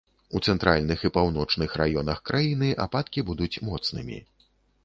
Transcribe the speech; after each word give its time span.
У 0.37 0.39
цэнтральных 0.51 1.03
і 1.07 1.11
паўночных 1.17 1.75
раёнах 1.81 2.23
краіны 2.31 2.73
ападкі 2.87 3.25
будуць 3.29 3.55
моцнымі. 3.69 4.19